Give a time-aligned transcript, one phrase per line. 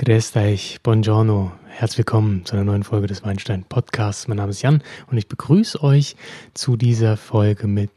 [0.00, 4.28] Grüß euch, buongiorno, herzlich willkommen zu einer neuen Folge des Weinstein Podcasts.
[4.28, 6.14] Mein Name ist Jan und ich begrüße euch
[6.54, 7.90] zu dieser Folge mit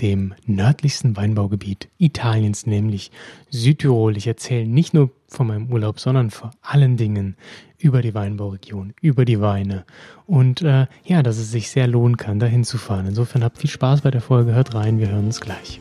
[0.00, 3.10] dem nördlichsten Weinbaugebiet Italiens, nämlich
[3.50, 4.16] Südtirol.
[4.16, 7.36] Ich erzähle nicht nur von meinem Urlaub, sondern vor allen Dingen
[7.76, 9.84] über die Weinbauregion, über die Weine
[10.26, 13.06] und äh, ja, dass es sich sehr lohnen kann, dahin zu fahren.
[13.08, 15.80] Insofern habt viel Spaß bei der Folge, hört rein, wir hören uns gleich.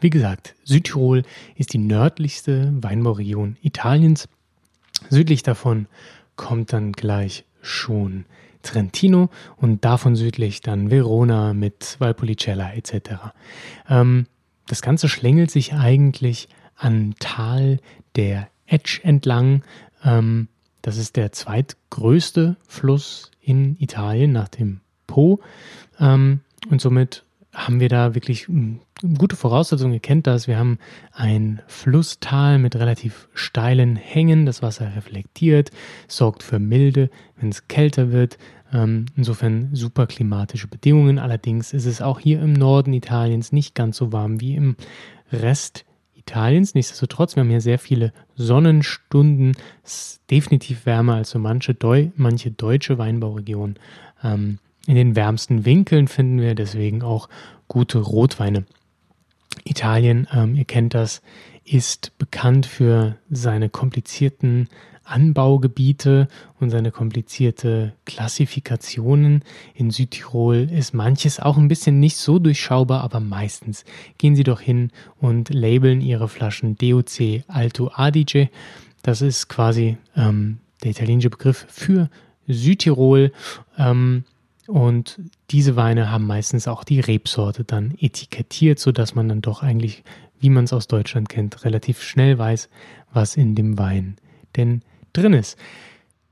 [0.00, 1.22] Wie gesagt, Südtirol
[1.56, 4.28] ist die nördlichste Weinbauregion Italiens.
[5.08, 5.86] Südlich davon
[6.36, 8.24] kommt dann gleich schon
[8.62, 13.32] Trentino und davon südlich dann Verona mit Valpolicella etc.
[13.88, 14.26] Ähm,
[14.66, 17.78] das Ganze schlängelt sich eigentlich an Tal
[18.16, 19.62] der Etsch entlang.
[20.04, 20.48] Ähm,
[20.82, 25.40] das ist der zweitgrößte Fluss in Italien nach dem Po
[25.98, 28.80] ähm, und somit haben wir da wirklich hm,
[29.18, 29.94] gute Voraussetzungen.
[29.94, 30.46] Ihr kennt das.
[30.46, 30.78] Wir haben
[31.12, 34.46] ein Flusstal mit relativ steilen Hängen.
[34.46, 35.70] Das Wasser reflektiert,
[36.06, 38.38] sorgt für Milde, wenn es kälter wird.
[38.72, 41.18] Ähm, insofern super klimatische Bedingungen.
[41.18, 44.76] Allerdings ist es auch hier im Norden Italiens nicht ganz so warm wie im
[45.32, 45.84] Rest
[46.14, 46.74] Italiens.
[46.74, 49.56] Nichtsdestotrotz, wir haben hier sehr viele Sonnenstunden.
[49.82, 53.78] Es ist definitiv wärmer als so manche, Deu manche deutsche Weinbauregionen.
[54.22, 57.28] Ähm, in den wärmsten Winkeln finden wir deswegen auch
[57.68, 58.64] gute Rotweine.
[59.64, 61.22] Italien, ähm, ihr kennt das,
[61.64, 64.68] ist bekannt für seine komplizierten
[65.04, 66.28] Anbaugebiete
[66.60, 69.44] und seine komplizierte Klassifikationen.
[69.74, 73.84] In Südtirol ist manches auch ein bisschen nicht so durchschaubar, aber meistens
[74.18, 78.50] gehen sie doch hin und labeln ihre Flaschen DOC Alto Adige.
[79.02, 82.08] Das ist quasi ähm, der italienische Begriff für
[82.46, 83.32] Südtirol.
[83.78, 84.24] Ähm,
[84.70, 85.20] und
[85.50, 90.04] diese Weine haben meistens auch die Rebsorte dann etikettiert, sodass man dann doch eigentlich,
[90.38, 92.68] wie man es aus Deutschland kennt, relativ schnell weiß,
[93.12, 94.16] was in dem Wein
[94.56, 94.82] denn
[95.12, 95.58] drin ist.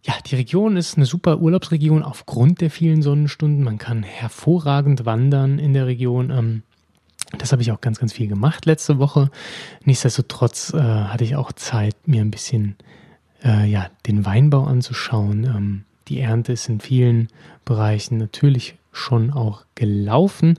[0.05, 3.65] Ja, die Region ist eine super Urlaubsregion aufgrund der vielen Sonnenstunden.
[3.65, 6.31] Man kann hervorragend wandern in der Region.
[6.31, 6.63] Ähm,
[7.37, 9.31] das habe ich auch ganz, ganz viel gemacht letzte Woche.
[9.85, 12.77] Nichtsdestotrotz äh, hatte ich auch Zeit, mir ein bisschen
[13.45, 15.85] äh, ja, den Weinbau anzuschauen.
[16.09, 17.29] Die Ernte ist in vielen
[17.65, 20.59] Bereichen natürlich schon auch gelaufen.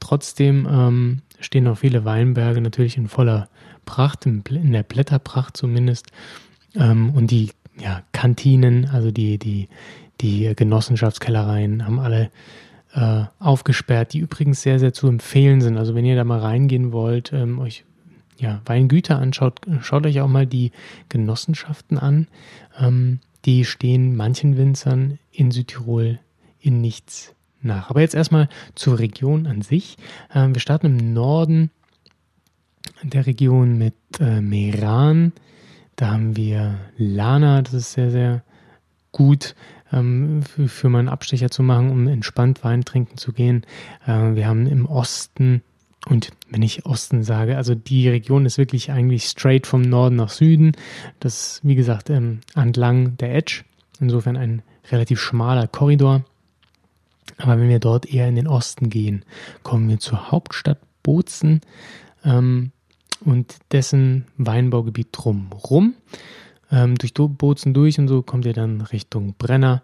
[0.00, 3.48] Trotzdem ähm, stehen noch viele Weinberge natürlich in voller
[3.84, 6.06] Pracht, in, in der Blätterpracht zumindest.
[6.74, 9.68] Ähm, und die ja, Kantinen, also die, die,
[10.20, 12.30] die Genossenschaftskellereien haben alle
[12.94, 15.76] äh, aufgesperrt, die übrigens sehr, sehr zu empfehlen sind.
[15.76, 17.84] Also wenn ihr da mal reingehen wollt, ähm, euch
[18.38, 20.72] ja, Weingüter anschaut, schaut euch auch mal die
[21.08, 22.28] Genossenschaften an.
[22.78, 26.18] Ähm, die stehen manchen Winzern in Südtirol
[26.60, 27.90] in nichts nach.
[27.90, 29.96] Aber jetzt erstmal zur Region an sich.
[30.34, 31.70] Ähm, wir starten im Norden
[33.02, 35.32] der Region mit äh, Meran.
[35.94, 38.42] Da haben wir Lana, das ist sehr, sehr
[39.12, 39.54] gut
[39.92, 43.64] ähm, für, für mal einen Abstecher zu machen, um entspannt Wein trinken zu gehen.
[44.06, 45.62] Äh, wir haben im Osten
[46.08, 50.30] und wenn ich Osten sage, also die Region ist wirklich eigentlich straight vom Norden nach
[50.30, 50.72] Süden.
[51.18, 53.64] Das, wie gesagt, ähm, entlang der Edge.
[53.98, 56.24] Insofern ein relativ schmaler Korridor.
[57.38, 59.24] Aber wenn wir dort eher in den Osten gehen,
[59.64, 61.60] kommen wir zur Hauptstadt Bozen
[62.24, 62.70] ähm,
[63.24, 65.94] und dessen Weinbaugebiet drumrum.
[66.70, 69.82] Ähm, durch Bozen durch und so kommt ihr dann Richtung Brenner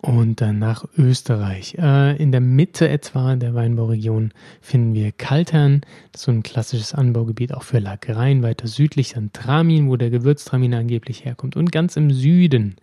[0.00, 1.76] und dann nach Österreich.
[1.78, 5.82] Äh, in der Mitte etwa der Weinbauregion finden wir Kaltern,
[6.12, 8.42] das ist so ein klassisches Anbaugebiet auch für Lagereien.
[8.42, 11.56] Weiter südlich dann Tramin, wo der Gewürztramin angeblich herkommt.
[11.56, 12.76] Und ganz im Süden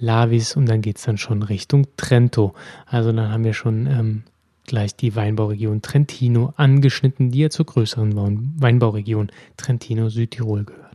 [0.00, 2.54] Lavis und dann geht es dann schon Richtung Trento.
[2.86, 4.22] Also dann haben wir schon ähm,
[4.66, 8.14] gleich die Weinbauregion Trentino angeschnitten, die ja zur größeren
[8.60, 10.87] Weinbauregion Trentino Südtirol gehört.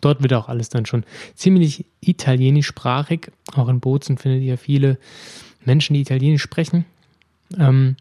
[0.00, 1.04] Dort wird auch alles dann schon
[1.34, 3.30] ziemlich italienischsprachig.
[3.54, 4.98] Auch in Bozen findet ihr viele
[5.64, 6.84] Menschen, die Italienisch sprechen.
[7.58, 7.96] Ähm,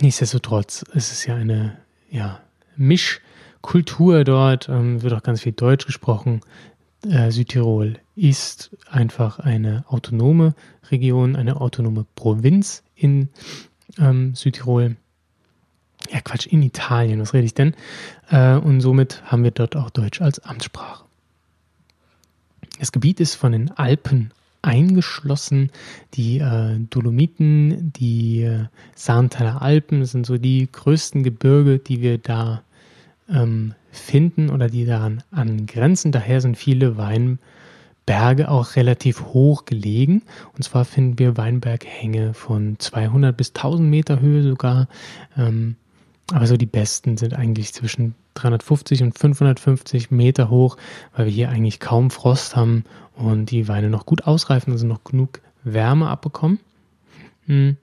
[0.00, 1.78] nichtsdestotrotz ist es ja eine
[2.10, 2.40] ja,
[2.76, 6.40] Mischkultur dort, ähm, wird auch ganz viel Deutsch gesprochen.
[7.06, 10.54] Äh, Südtirol ist einfach eine autonome
[10.90, 13.28] Region, eine autonome Provinz in
[13.98, 14.96] ähm, Südtirol.
[16.10, 17.74] Ja Quatsch, in Italien, was rede ich denn?
[18.30, 21.04] Äh, und somit haben wir dort auch Deutsch als Amtssprache.
[22.78, 24.32] Das Gebiet ist von den Alpen
[24.62, 25.70] eingeschlossen.
[26.14, 32.62] Die äh, Dolomiten, die äh, Saarenthaler Alpen sind so die größten Gebirge, die wir da
[33.28, 36.12] ähm, finden oder die daran angrenzen.
[36.12, 40.22] Daher sind viele Weinberge auch relativ hoch gelegen.
[40.54, 44.88] Und zwar finden wir Weinberghänge von 200 bis 1000 Meter Höhe sogar.
[45.36, 45.76] Ähm,
[46.32, 50.76] aber so die besten sind eigentlich zwischen 350 und 550 Meter hoch,
[51.16, 52.84] weil wir hier eigentlich kaum Frost haben
[53.16, 56.60] und die Weine noch gut ausreifen, also noch genug Wärme abbekommen.
[57.46, 57.76] Hm.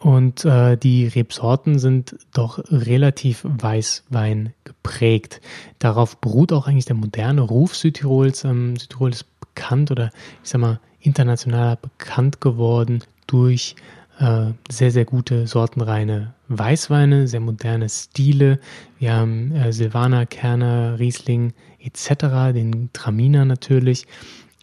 [0.00, 5.40] Und äh, die Rebsorten sind doch relativ Weißwein geprägt.
[5.80, 8.44] Darauf beruht auch eigentlich der moderne Ruf Südtirols.
[8.44, 10.10] Ähm, Südtirol ist bekannt oder
[10.44, 13.74] ich sag mal international bekannt geworden durch
[14.18, 18.58] äh, sehr, sehr gute sortenreine Weißweine, sehr moderne Stile.
[18.98, 24.06] Wir haben äh, Silvaner, Kerner, Riesling etc., den Traminer natürlich.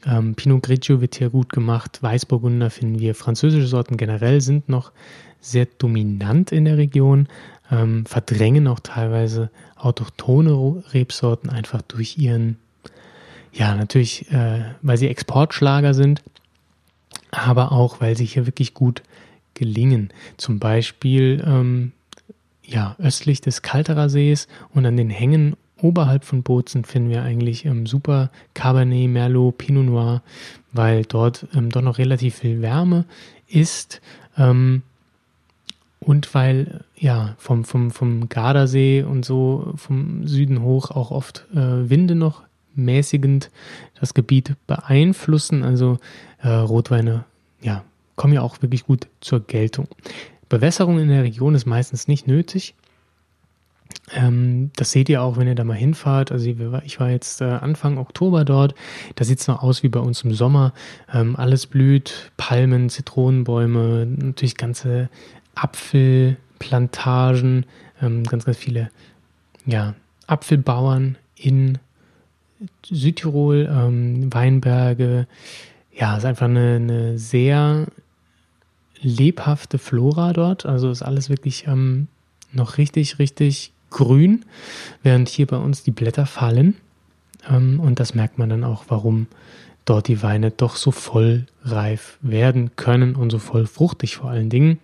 [0.05, 2.01] Ähm, Pinot Grigio wird hier gut gemacht.
[2.01, 3.15] Weißburgunder finden wir.
[3.15, 4.91] Französische Sorten generell sind noch
[5.39, 7.27] sehr dominant in der Region,
[7.71, 12.57] ähm, verdrängen auch teilweise autochtone Rebsorten einfach durch ihren,
[13.53, 16.23] ja, natürlich, äh, weil sie Exportschlager sind,
[17.31, 19.03] aber auch, weil sie hier wirklich gut
[19.55, 20.11] gelingen.
[20.37, 21.91] Zum Beispiel ähm,
[22.63, 27.65] ja, östlich des Kalterer Sees und an den Hängen oberhalb von Bozen finden wir eigentlich
[27.65, 30.21] ähm, super Cabernet, Merlot, Pinot Noir,
[30.71, 33.05] weil dort ähm, doch noch relativ viel Wärme
[33.47, 34.01] ist.
[34.37, 34.83] Ähm,
[35.99, 41.89] und weil ja vom, vom, vom Gardasee und so vom Süden hoch auch oft äh,
[41.89, 42.43] Winde noch
[42.75, 43.49] mäßigend
[43.99, 45.63] das Gebiet beeinflussen.
[45.63, 45.97] Also
[46.41, 47.25] äh, Rotweine
[47.61, 47.83] ja,
[48.15, 49.87] kommen ja auch wirklich gut zur Geltung.
[50.49, 52.75] Bewässerung in der Region ist meistens nicht nötig.
[54.13, 56.31] Ähm, das seht ihr auch, wenn ihr da mal hinfahrt.
[56.31, 58.75] Also ich war jetzt äh, Anfang Oktober dort.
[59.15, 60.73] Da sieht es noch aus wie bei uns im Sommer.
[61.11, 65.09] Ähm, alles blüht, Palmen, Zitronenbäume, natürlich ganze
[65.55, 67.65] Apfelplantagen,
[68.01, 68.91] ähm, ganz, ganz viele
[69.65, 69.95] ja,
[70.27, 71.79] Apfelbauern in
[72.85, 75.27] Südtirol, ähm, Weinberge.
[75.91, 77.87] Ja, es ist einfach eine, eine sehr
[79.05, 80.65] lebhafte Flora dort.
[80.65, 82.07] Also ist alles wirklich ähm,
[82.51, 84.43] noch richtig, richtig grün,
[85.03, 86.75] während hier bei uns die Blätter fallen.
[87.49, 89.27] Ähm, und das merkt man dann auch, warum
[89.85, 94.49] dort die Weine doch so voll reif werden können und so voll fruchtig vor allen
[94.49, 94.79] Dingen.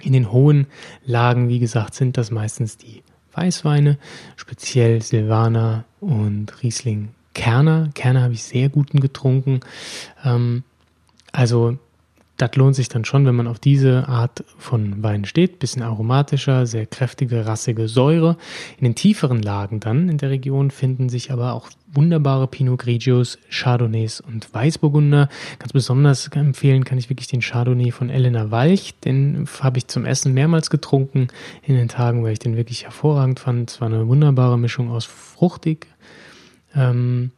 [0.00, 0.66] In den hohen
[1.06, 3.02] Lagen, wie gesagt, sind das meistens die
[3.32, 3.98] Weißweine,
[4.36, 7.90] speziell Silvaner und Riesling Kerner.
[7.94, 9.60] Kerner habe ich sehr guten getrunken.
[10.24, 10.64] Ähm,
[11.32, 11.78] also
[12.36, 15.60] das lohnt sich dann schon, wenn man auf diese Art von Wein steht.
[15.60, 18.36] Bisschen aromatischer, sehr kräftige, rassige Säure.
[18.76, 23.38] In den tieferen Lagen dann in der Region finden sich aber auch wunderbare Pinot Grigios,
[23.50, 25.28] Chardonnays und Weißburgunder.
[25.60, 28.94] Ganz besonders empfehlen kann ich wirklich den Chardonnay von Elena Walch.
[29.04, 31.28] Den habe ich zum Essen mehrmals getrunken
[31.62, 33.70] in den Tagen, weil ich den wirklich hervorragend fand.
[33.70, 35.86] Es war eine wunderbare Mischung aus fruchtig,
[36.74, 37.30] ähm,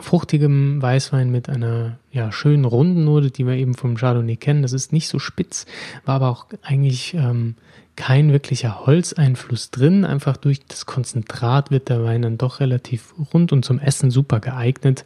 [0.00, 4.62] fruchtigem Weißwein mit einer ja, schönen runden Note, die wir eben vom Chardonnay kennen.
[4.62, 5.66] Das ist nicht so spitz,
[6.04, 7.56] war aber auch eigentlich ähm,
[7.96, 10.04] kein wirklicher Holzeinfluss drin.
[10.04, 14.40] Einfach durch das Konzentrat wird der Wein dann doch relativ rund und zum Essen super
[14.40, 15.04] geeignet.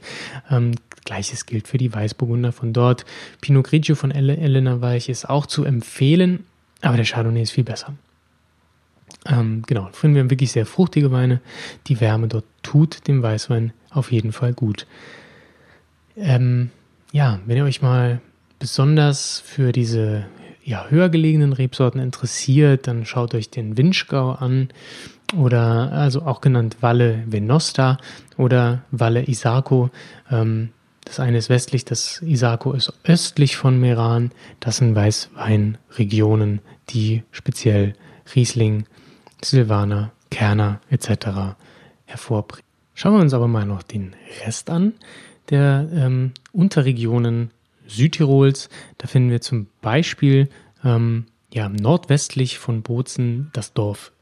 [0.50, 0.72] Ähm,
[1.04, 3.04] Gleiches gilt für die Weißburgunder von dort.
[3.40, 6.46] Pinot Grigio von Elena Weich ist auch zu empfehlen,
[6.80, 7.94] aber der Chardonnay ist viel besser.
[9.26, 11.40] Ähm, genau, finden wir wirklich sehr fruchtige Weine.
[11.86, 14.86] Die Wärme dort tut dem Weißwein auf jeden Fall gut.
[16.16, 16.70] Ähm,
[17.12, 18.20] ja, wenn ihr euch mal
[18.58, 20.26] besonders für diese
[20.64, 24.68] ja, höher gelegenen Rebsorten interessiert, dann schaut euch den Winschgau an
[25.36, 27.98] oder also auch genannt Valle Venosta
[28.36, 29.90] oder Valle Isarco.
[30.30, 30.70] Ähm,
[31.04, 34.30] das eine ist westlich, das Isarco ist östlich von Meran.
[34.60, 37.94] Das sind Weißweinregionen, die speziell
[38.34, 38.86] Riesling,
[39.42, 41.56] Silvaner, Kerner etc.
[42.06, 42.63] hervorbringen.
[42.94, 44.94] Schauen wir uns aber mal noch den Rest an
[45.50, 47.50] der ähm, Unterregionen
[47.86, 48.68] Südtirols.
[48.98, 50.48] Da finden wir zum Beispiel
[50.84, 54.12] ähm, ja, nordwestlich von Bozen das Dorf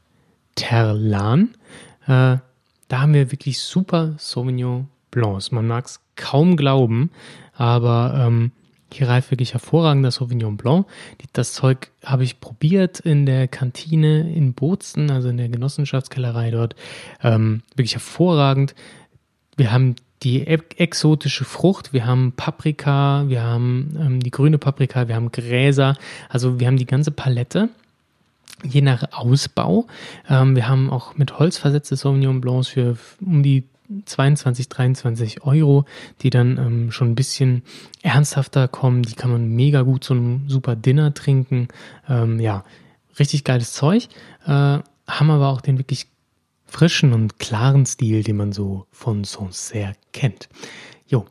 [0.55, 1.55] Terlan.
[2.05, 2.37] Äh,
[2.87, 5.51] da haben wir wirklich super Sauvignon Blancs.
[5.51, 7.11] Man mag es kaum glauben,
[7.55, 8.51] aber ähm,
[8.97, 10.85] hier reift wirklich hervorragender Sauvignon Blanc.
[11.33, 16.75] Das Zeug habe ich probiert in der Kantine in Bozen, also in der Genossenschaftskellerei dort.
[17.21, 18.75] Ähm, wirklich hervorragend.
[19.55, 25.15] Wir haben die exotische Frucht, wir haben Paprika, wir haben ähm, die grüne Paprika, wir
[25.15, 25.97] haben Gräser,
[26.29, 27.69] also wir haben die ganze Palette.
[28.63, 29.87] je nach Ausbau.
[30.29, 33.63] Ähm, wir haben auch mit Holz versetzte Sauvignon Blancs für um die
[34.05, 35.85] 22, 23 Euro,
[36.21, 37.63] die dann ähm, schon ein bisschen
[38.01, 39.03] ernsthafter kommen.
[39.03, 41.67] Die kann man mega gut zu einem super Dinner trinken.
[42.07, 42.63] Ähm, ja,
[43.19, 44.07] richtig geiles Zeug.
[44.45, 46.07] Äh, haben aber auch den wirklich
[46.65, 50.49] frischen und klaren Stil, den man so von Sancerre kennt.
[51.07, 51.25] Jo,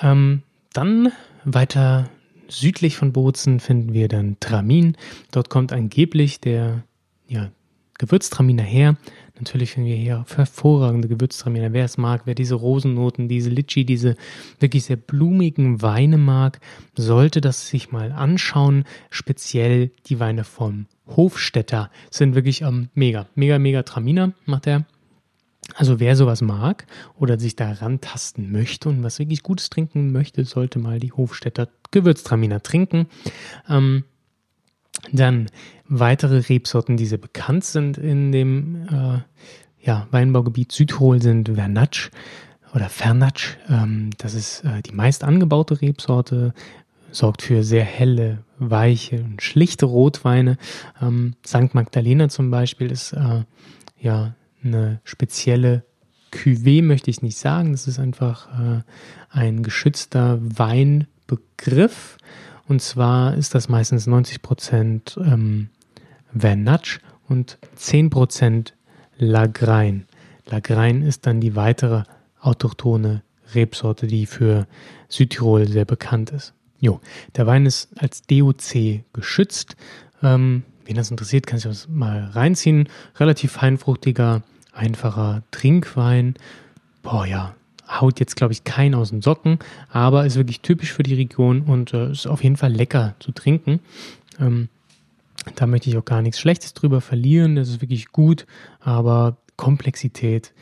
[0.00, 1.12] ähm, dann
[1.44, 2.10] weiter
[2.48, 4.96] südlich von Bozen finden wir dann Tramin.
[5.30, 6.82] Dort kommt angeblich der
[7.28, 7.50] ja,
[7.98, 8.96] Gewürztraminer her.
[9.40, 11.72] Natürlich finden wir hier hervorragende Gewürztraminer.
[11.72, 14.16] Wer es mag, wer diese Rosennoten, diese Litschi, diese
[14.58, 16.60] wirklich sehr blumigen Weine mag,
[16.94, 18.84] sollte das sich mal anschauen.
[19.08, 24.84] Speziell die Weine vom Hofstetter sind wirklich ähm, mega, mega, mega Traminer macht er.
[25.74, 26.86] Also wer sowas mag
[27.18, 31.68] oder sich da rantasten möchte und was wirklich Gutes trinken möchte, sollte mal die Hofstädter
[31.92, 33.06] Gewürztraminer trinken.
[33.68, 34.04] Ähm,
[35.12, 35.46] dann
[35.88, 39.18] weitere Rebsorten, die sehr bekannt sind in dem äh,
[39.82, 42.10] ja, Weinbaugebiet Südtirol sind Vernatsch
[42.74, 43.56] oder Fernatsch.
[43.68, 46.54] Ähm, das ist äh, die meist angebaute Rebsorte,
[47.10, 50.58] sorgt für sehr helle, weiche und schlichte Rotweine.
[51.00, 51.74] Ähm, St.
[51.74, 53.44] Magdalena zum Beispiel ist äh,
[53.98, 55.84] ja eine spezielle
[56.32, 57.72] Cuvée, möchte ich nicht sagen.
[57.72, 58.82] Das ist einfach äh,
[59.30, 62.18] ein geschützter Weinbegriff.
[62.70, 65.70] Und zwar ist das meistens 90% ähm,
[66.32, 68.74] Vernatsch und 10%
[69.18, 70.06] Lagrein.
[70.46, 72.04] Lagrein ist dann die weitere
[72.40, 73.24] autochthone
[73.56, 74.68] Rebsorte, die für
[75.08, 76.54] Südtirol sehr bekannt ist.
[76.78, 77.00] Jo,
[77.34, 79.74] der Wein ist als DOC geschützt.
[80.22, 82.88] Ähm, wen das interessiert, kann sich das mal reinziehen.
[83.16, 86.34] Relativ feinfruchtiger, einfacher Trinkwein.
[87.02, 87.56] Boah, ja,
[87.90, 91.62] haut jetzt, glaube ich, keinen aus den Socken, aber ist wirklich typisch für die Region
[91.62, 93.80] und äh, ist auf jeden Fall lecker zu trinken.
[94.38, 94.68] Ähm,
[95.56, 97.56] da möchte ich auch gar nichts Schlechtes drüber verlieren.
[97.56, 98.46] Das ist wirklich gut,
[98.80, 100.52] aber Komplexität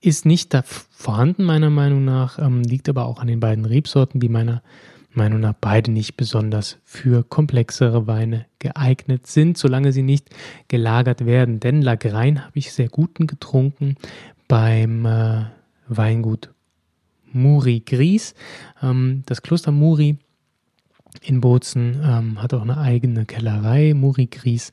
[0.00, 4.20] ist nicht da vorhanden, meiner Meinung nach, ähm, liegt aber auch an den beiden Rebsorten,
[4.20, 4.62] die meiner
[5.14, 10.30] Meinung nach beide nicht besonders für komplexere Weine geeignet sind, solange sie nicht
[10.68, 11.60] gelagert werden.
[11.60, 13.96] Denn Lagrein habe ich sehr guten getrunken
[14.48, 15.44] beim äh,
[15.96, 16.50] Weingut
[17.32, 18.34] Muri Gries.
[18.82, 20.18] Ähm, das Kloster Muri
[21.22, 24.72] in Bozen ähm, hat auch eine eigene Kellerei, Muri Gries.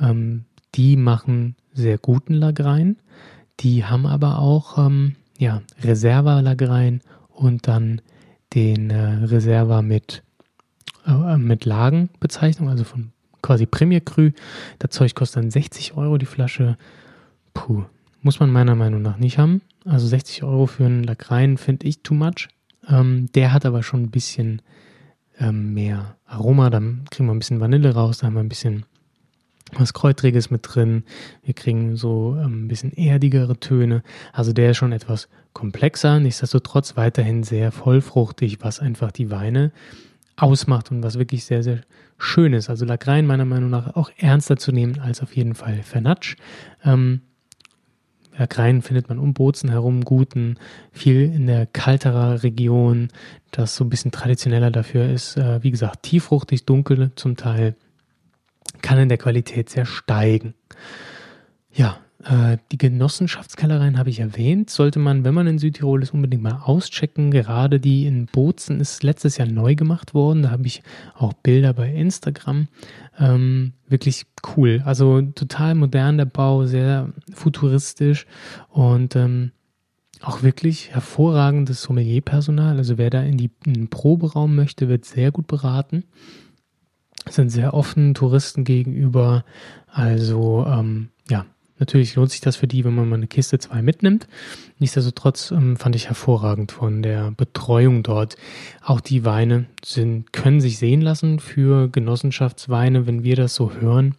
[0.00, 2.96] Ähm, die machen sehr guten Lagrein.
[3.60, 8.00] Die haben aber auch ähm, ja, Reserva-Lagrein und dann
[8.54, 10.22] den äh, Reserva mit,
[11.06, 13.12] äh, mit Lagenbezeichnung, also von
[13.42, 14.30] quasi Premier Cru.
[14.78, 16.76] Das Zeug kostet dann 60 Euro die Flasche.
[17.54, 17.84] Puh,
[18.22, 19.62] muss man meiner Meinung nach nicht haben.
[19.84, 22.48] Also 60 Euro für einen Lagrein finde ich too much.
[22.88, 24.62] Ähm, der hat aber schon ein bisschen
[25.38, 26.70] ähm, mehr Aroma.
[26.70, 28.84] Dann kriegen wir ein bisschen Vanille raus, da haben wir ein bisschen
[29.72, 31.04] was Kräutriges mit drin.
[31.42, 34.02] Wir kriegen so ähm, ein bisschen erdigere Töne.
[34.32, 39.72] Also der ist schon etwas komplexer, nichtsdestotrotz weiterhin sehr vollfruchtig, was einfach die Weine
[40.36, 41.80] ausmacht und was wirklich sehr, sehr
[42.18, 42.70] schön ist.
[42.70, 46.36] Also Lagrein meiner Meinung nach auch ernster zu nehmen als auf jeden Fall Fernatsch.
[46.84, 47.20] Ähm,
[48.40, 50.56] Lagrein findet man um Bozen herum guten,
[50.92, 53.08] viel in der kalterer Region,
[53.50, 55.36] das so ein bisschen traditioneller dafür ist.
[55.36, 57.76] Äh, wie gesagt, tieffruchtig, dunkel zum Teil
[58.80, 60.54] kann in der Qualität sehr steigen.
[61.70, 64.68] Ja, die Genossenschaftskellereien habe ich erwähnt.
[64.68, 67.30] Sollte man, wenn man in Südtirol ist, unbedingt mal auschecken.
[67.30, 70.42] Gerade die in Bozen ist letztes Jahr neu gemacht worden.
[70.42, 70.82] Da habe ich
[71.14, 72.68] auch Bilder bei Instagram.
[73.18, 74.82] Ähm, wirklich cool.
[74.84, 78.26] Also total modern der Bau, sehr futuristisch
[78.68, 79.52] und ähm,
[80.20, 82.76] auch wirklich hervorragendes Sommelierpersonal.
[82.76, 86.04] Also wer da in, die, in den Proberaum möchte, wird sehr gut beraten
[87.28, 89.44] sind sehr offen Touristen gegenüber.
[89.86, 91.44] Also ähm, ja,
[91.80, 94.28] natürlich lohnt sich das für die, wenn man mal eine Kiste zwei mitnimmt.
[94.78, 98.36] Nichtsdestotrotz ähm, fand ich hervorragend von der Betreuung dort.
[98.82, 103.06] Auch die Weine sind, können sich sehen lassen für Genossenschaftsweine.
[103.06, 104.14] Wenn wir das so hören,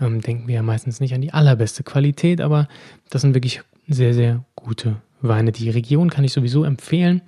[0.00, 2.68] ähm, denken wir ja meistens nicht an die allerbeste Qualität, aber
[3.10, 5.52] das sind wirklich sehr, sehr gute Weine.
[5.52, 7.22] Die Region kann ich sowieso empfehlen.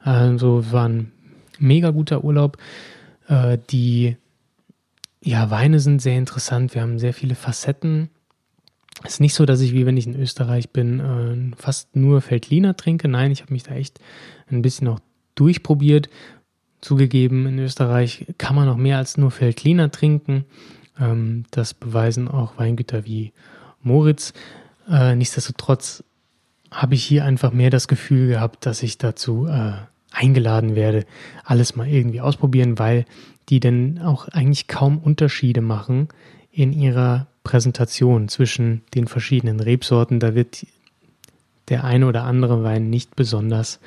[0.00, 1.12] Also war ein
[1.58, 2.58] mega guter Urlaub.
[3.28, 4.16] Äh, die
[5.22, 6.74] ja, Weine sind sehr interessant.
[6.74, 8.10] Wir haben sehr viele Facetten.
[9.04, 12.20] Es ist nicht so, dass ich, wie wenn ich in Österreich bin, äh, fast nur
[12.20, 13.08] Feldliner trinke.
[13.08, 13.98] Nein, ich habe mich da echt
[14.50, 15.00] ein bisschen auch
[15.34, 16.08] durchprobiert.
[16.80, 20.44] Zugegeben, in Österreich kann man auch mehr als nur Feldliner trinken.
[20.98, 23.32] Ähm, das beweisen auch Weingüter wie
[23.82, 24.32] Moritz.
[24.88, 26.04] Äh, nichtsdestotrotz
[26.70, 29.72] habe ich hier einfach mehr das Gefühl gehabt, dass ich dazu äh,
[30.10, 31.06] eingeladen werde,
[31.44, 33.04] alles mal irgendwie ausprobieren, weil
[33.48, 36.08] die denn auch eigentlich kaum Unterschiede machen
[36.50, 40.20] in ihrer Präsentation zwischen den verschiedenen Rebsorten.
[40.20, 40.66] Da wird
[41.68, 43.80] der eine oder andere Wein nicht besonders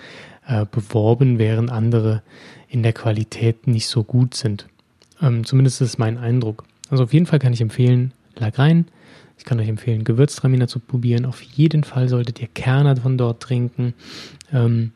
[0.48, 2.22] äh, beworben, während andere
[2.68, 4.68] in der Qualität nicht so gut sind.
[5.22, 6.64] Ähm, zumindest ist mein Eindruck.
[6.90, 8.86] Also auf jeden Fall kann ich empfehlen, Lagrein.
[9.38, 11.26] Ich kann euch empfehlen, Gewürztraminer zu probieren.
[11.26, 13.94] Auf jeden Fall solltet ihr Kerner von dort trinken.
[14.52, 14.92] Ähm,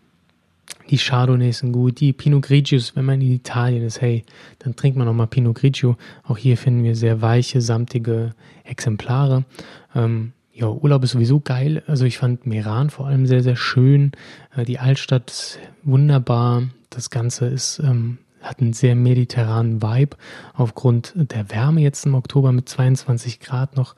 [0.90, 4.24] die Chardonnays sind gut, die Pinot Grigios, wenn man in Italien ist, hey,
[4.60, 5.98] dann trinkt man nochmal Pinot Grigio.
[6.24, 8.34] Auch hier finden wir sehr weiche, samtige
[8.64, 9.46] Exemplare.
[9.94, 11.84] Ähm, ja, Urlaub ist sowieso geil.
[11.88, 14.12] Also ich fand Meran vor allem sehr, sehr schön.
[14.56, 16.64] Äh, die Altstadt ist wunderbar.
[16.90, 20.18] Das Ganze ist, ähm, hat einen sehr mediterranen Vibe
[20.54, 23.96] aufgrund der Wärme jetzt im Oktober mit 22 Grad noch.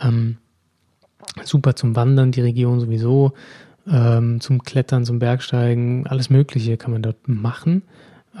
[0.00, 0.38] Ähm,
[1.44, 3.32] super zum Wandern, die Region sowieso
[3.90, 7.82] ähm, zum Klettern, zum Bergsteigen, alles Mögliche kann man dort machen.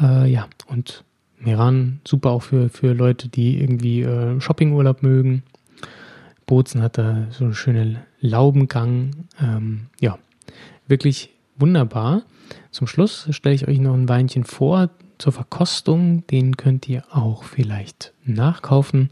[0.00, 1.04] Äh, ja, und
[1.38, 5.42] Meran super auch für, für Leute, die irgendwie äh, Shoppingurlaub mögen.
[6.46, 9.26] Bozen hat da so einen schönen Laubengang.
[9.40, 10.18] Ähm, ja,
[10.86, 12.22] wirklich wunderbar.
[12.70, 16.26] Zum Schluss stelle ich euch noch ein Weinchen vor zur Verkostung.
[16.28, 19.08] Den könnt ihr auch vielleicht nachkaufen.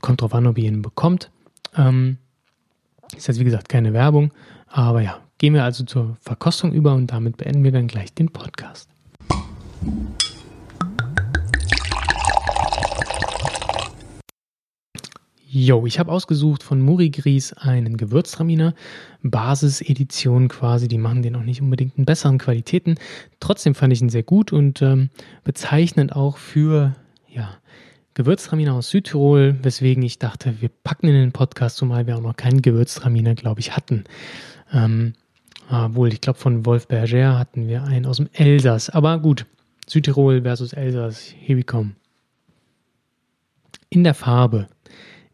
[0.00, 1.30] Kommt drauf an, ob ihr ihn bekommt.
[1.76, 2.18] Ähm,
[3.16, 4.32] ist jetzt wie gesagt keine Werbung,
[4.68, 8.28] aber ja, Gehen wir also zur Verkostung über und damit beenden wir dann gleich den
[8.28, 8.88] Podcast.
[15.48, 18.76] Jo, ich habe ausgesucht von Muri Gries einen Gewürztraminer,
[19.24, 22.94] Basisedition quasi, die machen den auch nicht unbedingt in besseren Qualitäten.
[23.40, 25.10] Trotzdem fand ich ihn sehr gut und ähm,
[25.42, 26.94] bezeichnend auch für
[27.28, 27.50] ja,
[28.14, 32.36] Gewürztraminer aus Südtirol, weswegen ich dachte, wir packen in den Podcast, zumal wir auch noch
[32.36, 34.04] keinen Gewürztraminer, glaube ich, hatten.
[34.72, 35.14] Ähm,
[35.72, 38.90] obwohl, ich glaube, von Wolf Berger hatten wir einen aus dem Elsass.
[38.90, 39.46] Aber gut,
[39.88, 41.92] Südtirol versus Elsass, here we come.
[43.88, 44.68] In der Farbe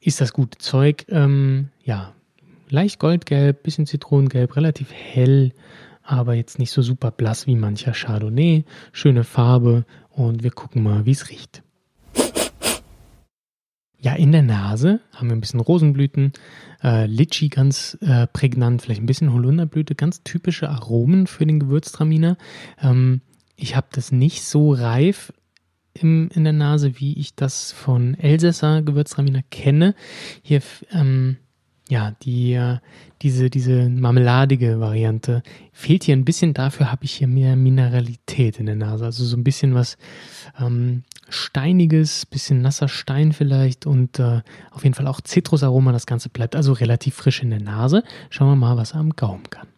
[0.00, 2.12] ist das gute Zeug, ähm, ja,
[2.70, 5.52] leicht goldgelb, bisschen zitronengelb, relativ hell,
[6.02, 8.64] aber jetzt nicht so super blass wie mancher Chardonnay.
[8.92, 11.62] Schöne Farbe und wir gucken mal, wie es riecht.
[14.00, 16.32] Ja, in der Nase haben wir ein bisschen Rosenblüten,
[16.84, 22.36] äh, Litschi ganz äh, prägnant, vielleicht ein bisschen Holunderblüte, ganz typische Aromen für den Gewürztraminer.
[22.80, 23.22] Ähm,
[23.56, 25.32] ich habe das nicht so reif
[25.94, 29.96] im, in der Nase, wie ich das von Elsässer Gewürztraminer kenne.
[30.42, 31.38] Hier ähm,
[31.88, 32.78] ja, die, äh,
[33.22, 36.54] diese, diese marmeladige Variante fehlt hier ein bisschen.
[36.54, 39.06] Dafür habe ich hier mehr Mineralität in der Nase.
[39.06, 39.96] Also so ein bisschen was
[40.60, 45.92] ähm, Steiniges, bisschen nasser Stein vielleicht und äh, auf jeden Fall auch Zitrusaroma.
[45.92, 48.02] Das Ganze bleibt also relativ frisch in der Nase.
[48.30, 49.68] Schauen wir mal, was er am Gaumen kann.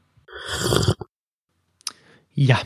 [2.33, 2.61] Ja,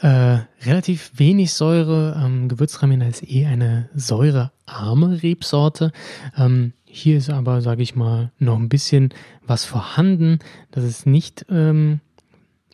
[0.00, 2.20] äh, relativ wenig Säure.
[2.22, 5.92] Ähm, Gewürztraminer ist eh eine säurearme Rebsorte.
[6.36, 9.14] Ähm, hier ist aber, sage ich mal, noch ein bisschen
[9.46, 10.40] was vorhanden.
[10.70, 12.00] Das ist nicht ähm,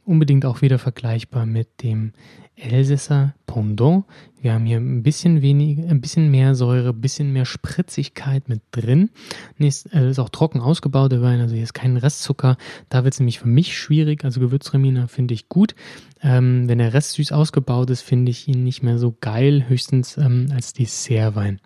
[0.09, 2.13] unbedingt auch wieder vergleichbar mit dem
[2.57, 4.05] Elsässer Pendant.
[4.41, 8.63] Wir haben hier ein bisschen weniger, ein bisschen mehr Säure, ein bisschen mehr Spritzigkeit mit
[8.73, 9.11] drin.
[9.59, 12.57] Nächst, äh, ist auch trocken ausgebaut, der Wein, also hier ist kein Restzucker.
[12.89, 14.25] Da wird es nämlich für mich schwierig.
[14.25, 15.75] Also Gewürztraminer finde ich gut.
[16.23, 20.17] Ähm, wenn der Rest süß ausgebaut ist, finde ich ihn nicht mehr so geil, höchstens
[20.17, 21.61] ähm, als Dessertwein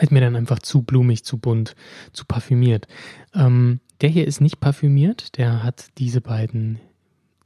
[0.00, 1.74] ist mir dann einfach zu blumig, zu bunt,
[2.12, 2.86] zu parfümiert.
[3.34, 6.78] Ähm, der hier ist nicht parfümiert, der hat diese beiden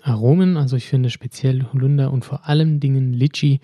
[0.04, 3.60] Aromen, also ich finde speziell Holunder und vor allem Dingen Litchi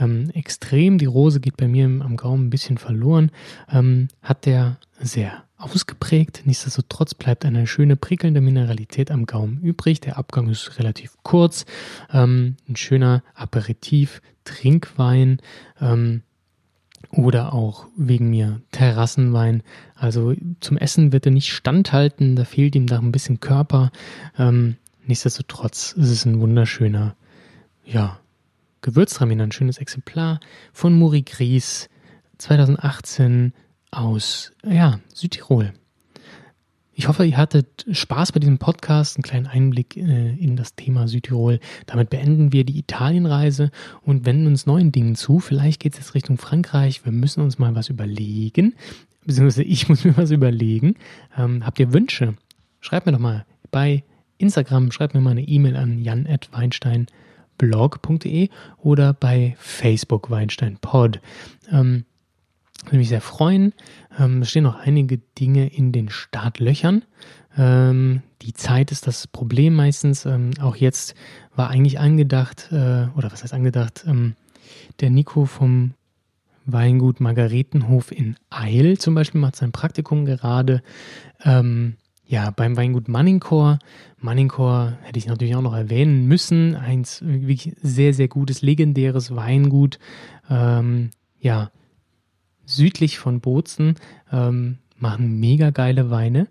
[0.00, 0.96] ähm, extrem.
[0.96, 3.30] Die Rose geht bei mir am Gaumen ein bisschen verloren.
[3.70, 6.42] Ähm, hat der sehr ausgeprägt.
[6.46, 10.00] Nichtsdestotrotz bleibt eine schöne prickelnde Mineralität am Gaumen übrig.
[10.00, 11.66] Der Abgang ist relativ kurz.
[12.10, 15.42] Ähm, ein schöner Aperitif, Trinkwein.
[15.78, 16.22] Ähm,
[17.10, 19.62] oder auch wegen mir Terrassenwein.
[19.94, 23.90] Also zum Essen wird er nicht standhalten, da fehlt ihm da ein bisschen Körper.
[24.38, 27.16] Ähm, nichtsdestotrotz ist es ein wunderschöner,
[27.84, 28.20] ja,
[28.80, 30.40] Gewürztraminer, ein schönes Exemplar
[30.72, 31.88] von Muri Gries
[32.38, 33.52] 2018
[33.90, 35.72] aus, ja, Südtirol.
[36.94, 41.08] Ich hoffe, ihr hattet Spaß bei diesem Podcast, einen kleinen Einblick äh, in das Thema
[41.08, 41.58] Südtirol.
[41.86, 43.70] Damit beenden wir die Italienreise
[44.02, 45.38] und wenden uns neuen Dingen zu.
[45.38, 47.04] Vielleicht geht es jetzt Richtung Frankreich.
[47.04, 48.74] Wir müssen uns mal was überlegen,
[49.24, 50.96] beziehungsweise ich muss mir was überlegen.
[51.36, 52.34] Ähm, habt ihr Wünsche?
[52.80, 54.04] Schreibt mir doch mal bei
[54.42, 61.20] Instagram, schreibt mir mal eine E-Mail an jan.weinsteinblog.de oder bei Facebook Weinsteinpod.
[61.70, 62.04] Ähm,
[62.84, 63.72] würde mich sehr freuen.
[64.18, 67.04] Ähm, es stehen noch einige Dinge in den Startlöchern.
[67.56, 70.26] Ähm, die Zeit ist das Problem meistens.
[70.26, 71.14] Ähm, auch jetzt
[71.54, 74.34] war eigentlich angedacht, äh, oder was heißt angedacht, ähm,
[75.00, 75.94] der Nico vom
[76.64, 80.82] Weingut Margaretenhof in Eil zum Beispiel macht sein Praktikum gerade.
[81.44, 81.96] Ähm,
[82.32, 83.78] ja, beim Weingut Manningkor.
[84.18, 86.74] Manningkor hätte ich natürlich auch noch erwähnen müssen.
[86.74, 89.98] Ein wirklich sehr, sehr gutes, legendäres Weingut.
[90.48, 91.70] Ähm, ja,
[92.64, 93.96] südlich von Bozen.
[94.32, 96.48] Ähm, machen mega geile Weine.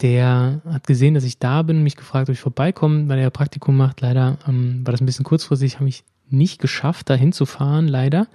[0.00, 3.76] Der hat gesehen, dass ich da bin, mich gefragt, ob ich vorbeikomme, weil er Praktikum
[3.76, 4.00] macht.
[4.00, 8.26] Leider ähm, war das ein bisschen kurzfristig, habe ich nicht geschafft, da hinzufahren, leider.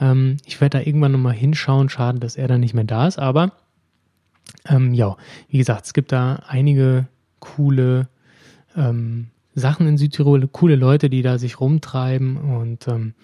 [0.00, 1.88] Ähm, ich werde da irgendwann nochmal hinschauen.
[1.88, 3.50] Schade, dass er da nicht mehr da ist, aber
[4.68, 5.16] ähm, ja,
[5.48, 7.06] wie gesagt, es gibt da einige
[7.40, 8.08] coole
[8.76, 13.14] ähm, Sachen in Südtirol, coole Leute, die da sich rumtreiben und ähm,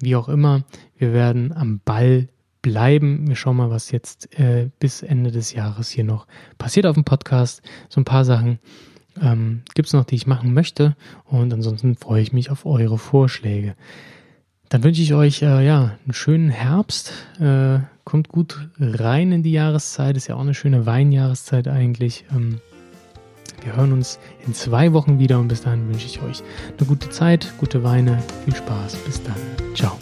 [0.00, 0.62] wie auch immer,
[0.96, 2.28] wir werden am Ball
[2.62, 3.28] bleiben.
[3.28, 6.26] Wir schauen mal, was jetzt äh, bis Ende des Jahres hier noch
[6.58, 7.62] passiert auf dem Podcast.
[7.88, 8.58] So ein paar Sachen
[9.20, 10.96] ähm, gibt es noch, die ich machen möchte.
[11.24, 13.74] Und ansonsten freue ich mich auf eure Vorschläge.
[14.68, 17.12] Dann wünsche ich euch äh, ja einen schönen Herbst.
[17.38, 20.16] Äh, kommt gut rein in die Jahreszeit.
[20.16, 22.24] Ist ja auch eine schöne Weinjahreszeit eigentlich.
[22.30, 22.60] Ähm,
[23.62, 26.42] wir hören uns in zwei Wochen wieder und bis dahin wünsche ich euch
[26.78, 28.96] eine gute Zeit, gute Weine, viel Spaß.
[28.96, 29.36] Bis dann.
[29.74, 29.96] Ciao.